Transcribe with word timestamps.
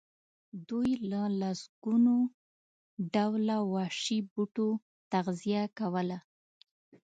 دوی 0.69 0.89
له 1.11 1.21
لسګونو 1.41 2.15
ډوله 3.13 3.57
وحشي 3.73 4.19
بوټو 4.31 4.69
تغذیه 5.11 5.63
کوله. 5.77 6.19